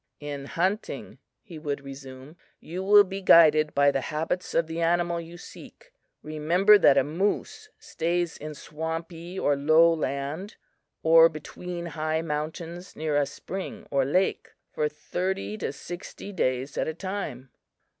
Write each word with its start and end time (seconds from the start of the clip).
"In 0.19 0.45
hunting," 0.45 1.19
he 1.43 1.59
would 1.59 1.81
resume, 1.81 2.35
"you 2.59 2.81
will 2.81 3.03
be 3.03 3.21
guided 3.21 3.75
by 3.75 3.91
the 3.91 4.01
habits 4.01 4.55
of 4.55 4.65
the 4.65 4.81
animal 4.81 5.21
you 5.21 5.37
seek. 5.37 5.93
Remember 6.23 6.79
that 6.79 6.97
a 6.97 7.03
moose 7.03 7.69
stays 7.77 8.35
in 8.35 8.55
swampy 8.55 9.37
or 9.37 9.55
low 9.55 9.93
land 9.93 10.55
or 11.03 11.29
between 11.29 11.85
high 11.85 12.23
mountains 12.23 12.95
near 12.95 13.15
a 13.15 13.27
spring 13.27 13.85
or 13.91 14.03
lake, 14.03 14.49
for 14.73 14.89
thirty 14.89 15.55
to 15.59 15.71
sixty 15.71 16.33
days 16.33 16.79
at 16.79 16.87
a 16.87 16.95
time. 16.95 17.51